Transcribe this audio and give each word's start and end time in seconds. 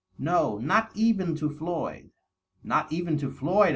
No, 0.17 0.57
not 0.57 0.89
even 0.95 1.35
to 1.35 1.47
Floyd."" 1.51 2.09
Not 2.63 2.91
even 2.91 3.19
to 3.19 3.29
Floyd 3.29 3.69